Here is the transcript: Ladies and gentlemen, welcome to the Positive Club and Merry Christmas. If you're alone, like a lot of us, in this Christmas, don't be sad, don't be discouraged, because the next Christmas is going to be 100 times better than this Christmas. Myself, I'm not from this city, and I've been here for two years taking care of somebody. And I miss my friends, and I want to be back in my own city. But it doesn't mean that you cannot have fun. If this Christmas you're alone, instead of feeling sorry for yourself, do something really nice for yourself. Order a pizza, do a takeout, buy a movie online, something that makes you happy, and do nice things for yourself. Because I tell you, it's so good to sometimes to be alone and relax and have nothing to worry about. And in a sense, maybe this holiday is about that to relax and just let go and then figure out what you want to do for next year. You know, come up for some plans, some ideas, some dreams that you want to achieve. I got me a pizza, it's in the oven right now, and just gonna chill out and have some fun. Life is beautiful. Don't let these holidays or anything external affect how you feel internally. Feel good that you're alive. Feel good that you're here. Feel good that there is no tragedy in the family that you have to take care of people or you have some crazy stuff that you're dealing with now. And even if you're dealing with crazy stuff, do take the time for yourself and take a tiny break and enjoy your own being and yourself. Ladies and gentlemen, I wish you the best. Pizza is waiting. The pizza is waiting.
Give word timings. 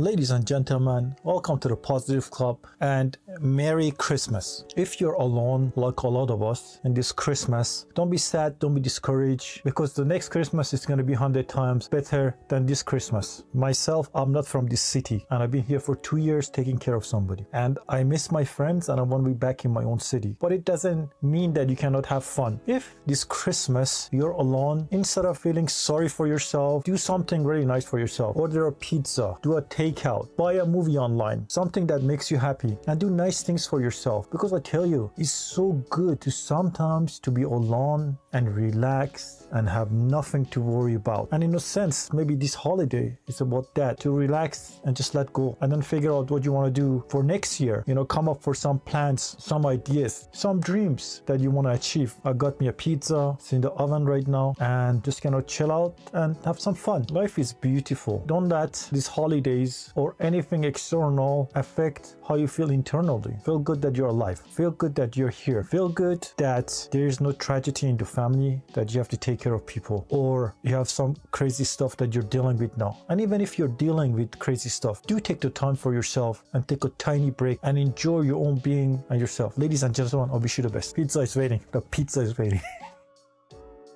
Ladies 0.00 0.30
and 0.30 0.46
gentlemen, 0.46 1.14
welcome 1.24 1.58
to 1.58 1.68
the 1.68 1.76
Positive 1.76 2.30
Club 2.30 2.56
and 2.80 3.18
Merry 3.38 3.90
Christmas. 3.90 4.64
If 4.74 4.98
you're 4.98 5.12
alone, 5.12 5.74
like 5.76 6.00
a 6.04 6.08
lot 6.08 6.30
of 6.30 6.42
us, 6.42 6.80
in 6.84 6.94
this 6.94 7.12
Christmas, 7.12 7.84
don't 7.94 8.08
be 8.08 8.16
sad, 8.16 8.58
don't 8.60 8.74
be 8.74 8.80
discouraged, 8.80 9.62
because 9.62 9.92
the 9.92 10.06
next 10.06 10.30
Christmas 10.30 10.72
is 10.72 10.86
going 10.86 10.96
to 10.96 11.04
be 11.04 11.12
100 11.12 11.50
times 11.50 11.86
better 11.86 12.34
than 12.48 12.64
this 12.64 12.82
Christmas. 12.82 13.44
Myself, 13.52 14.08
I'm 14.14 14.32
not 14.32 14.46
from 14.46 14.68
this 14.68 14.80
city, 14.80 15.26
and 15.28 15.42
I've 15.42 15.50
been 15.50 15.64
here 15.64 15.80
for 15.80 15.96
two 15.96 16.16
years 16.16 16.48
taking 16.48 16.78
care 16.78 16.94
of 16.94 17.04
somebody. 17.04 17.44
And 17.52 17.78
I 17.86 18.02
miss 18.02 18.32
my 18.32 18.42
friends, 18.42 18.88
and 18.88 18.98
I 18.98 19.02
want 19.02 19.24
to 19.24 19.28
be 19.28 19.36
back 19.36 19.66
in 19.66 19.70
my 19.70 19.84
own 19.84 20.00
city. 20.00 20.34
But 20.40 20.52
it 20.52 20.64
doesn't 20.64 21.10
mean 21.20 21.52
that 21.52 21.68
you 21.68 21.76
cannot 21.76 22.06
have 22.06 22.24
fun. 22.24 22.58
If 22.66 22.96
this 23.04 23.22
Christmas 23.22 24.08
you're 24.12 24.30
alone, 24.30 24.88
instead 24.92 25.26
of 25.26 25.36
feeling 25.36 25.68
sorry 25.68 26.08
for 26.08 26.26
yourself, 26.26 26.84
do 26.84 26.96
something 26.96 27.44
really 27.44 27.66
nice 27.66 27.84
for 27.84 27.98
yourself. 27.98 28.34
Order 28.34 28.68
a 28.68 28.72
pizza, 28.72 29.36
do 29.42 29.58
a 29.58 29.62
takeout, 29.62 29.89
buy 30.36 30.54
a 30.54 30.64
movie 30.64 30.98
online, 30.98 31.44
something 31.48 31.86
that 31.86 32.02
makes 32.02 32.30
you 32.30 32.38
happy, 32.38 32.76
and 32.86 32.98
do 33.00 33.10
nice 33.10 33.42
things 33.42 33.66
for 33.66 33.80
yourself. 33.80 34.30
Because 34.30 34.52
I 34.52 34.60
tell 34.60 34.86
you, 34.86 35.10
it's 35.16 35.30
so 35.30 35.72
good 35.90 36.20
to 36.22 36.30
sometimes 36.30 37.18
to 37.20 37.30
be 37.30 37.42
alone 37.42 38.16
and 38.32 38.54
relax 38.54 39.46
and 39.52 39.68
have 39.68 39.90
nothing 39.90 40.46
to 40.46 40.60
worry 40.60 40.94
about. 40.94 41.28
And 41.32 41.42
in 41.42 41.54
a 41.54 41.60
sense, 41.60 42.12
maybe 42.12 42.34
this 42.34 42.54
holiday 42.54 43.18
is 43.26 43.40
about 43.40 43.74
that 43.74 43.98
to 44.00 44.10
relax 44.10 44.80
and 44.84 44.96
just 44.96 45.14
let 45.14 45.32
go 45.32 45.56
and 45.60 45.70
then 45.72 45.82
figure 45.82 46.12
out 46.12 46.30
what 46.30 46.44
you 46.44 46.52
want 46.52 46.72
to 46.72 46.80
do 46.80 47.04
for 47.08 47.22
next 47.22 47.60
year. 47.60 47.84
You 47.86 47.94
know, 47.94 48.04
come 48.04 48.28
up 48.28 48.42
for 48.42 48.54
some 48.54 48.78
plans, 48.78 49.36
some 49.38 49.66
ideas, 49.66 50.28
some 50.32 50.60
dreams 50.60 51.22
that 51.26 51.40
you 51.40 51.50
want 51.50 51.66
to 51.66 51.72
achieve. 51.72 52.14
I 52.24 52.32
got 52.32 52.60
me 52.60 52.68
a 52.68 52.72
pizza, 52.72 53.36
it's 53.38 53.52
in 53.52 53.60
the 53.60 53.70
oven 53.72 54.04
right 54.04 54.26
now, 54.26 54.54
and 54.60 55.02
just 55.04 55.22
gonna 55.22 55.42
chill 55.42 55.72
out 55.72 55.98
and 56.12 56.36
have 56.44 56.60
some 56.60 56.74
fun. 56.74 57.06
Life 57.10 57.38
is 57.38 57.52
beautiful. 57.52 58.22
Don't 58.26 58.48
let 58.48 58.88
these 58.92 59.06
holidays 59.06 59.69
or 59.94 60.16
anything 60.20 60.64
external 60.64 61.50
affect 61.54 62.16
how 62.26 62.36
you 62.36 62.48
feel 62.48 62.70
internally. 62.70 63.34
Feel 63.44 63.58
good 63.58 63.80
that 63.82 63.96
you're 63.96 64.08
alive. 64.08 64.38
Feel 64.38 64.70
good 64.70 64.94
that 64.94 65.16
you're 65.16 65.36
here. 65.44 65.62
Feel 65.62 65.88
good 65.88 66.26
that 66.36 66.88
there 66.92 67.06
is 67.06 67.20
no 67.20 67.32
tragedy 67.32 67.88
in 67.88 67.96
the 67.96 68.04
family 68.04 68.62
that 68.74 68.92
you 68.92 68.98
have 68.98 69.08
to 69.08 69.16
take 69.16 69.40
care 69.40 69.54
of 69.54 69.66
people 69.66 70.06
or 70.08 70.54
you 70.62 70.74
have 70.74 70.88
some 70.88 71.16
crazy 71.30 71.64
stuff 71.64 71.96
that 71.96 72.14
you're 72.14 72.30
dealing 72.36 72.56
with 72.58 72.76
now. 72.76 72.96
And 73.08 73.20
even 73.20 73.40
if 73.40 73.58
you're 73.58 73.76
dealing 73.86 74.12
with 74.12 74.38
crazy 74.38 74.68
stuff, 74.68 75.02
do 75.02 75.20
take 75.20 75.40
the 75.40 75.50
time 75.50 75.76
for 75.76 75.92
yourself 75.92 76.44
and 76.52 76.66
take 76.66 76.84
a 76.84 76.90
tiny 76.90 77.30
break 77.30 77.58
and 77.62 77.78
enjoy 77.78 78.22
your 78.22 78.44
own 78.46 78.56
being 78.58 79.02
and 79.10 79.20
yourself. 79.20 79.56
Ladies 79.58 79.82
and 79.82 79.94
gentlemen, 79.94 80.30
I 80.32 80.36
wish 80.36 80.58
you 80.58 80.62
the 80.62 80.70
best. 80.70 80.94
Pizza 80.94 81.20
is 81.20 81.36
waiting. 81.36 81.60
The 81.72 81.80
pizza 81.80 82.20
is 82.20 82.36
waiting. 82.38 82.60